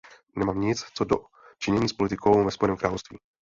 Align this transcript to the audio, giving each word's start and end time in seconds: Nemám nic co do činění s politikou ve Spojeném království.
Nemám 0.35 0.61
nic 0.61 0.81
co 0.93 1.03
do 1.03 1.15
činění 1.59 1.89
s 1.89 1.93
politikou 1.93 2.43
ve 2.45 2.51
Spojeném 2.51 2.77
království. 2.77 3.17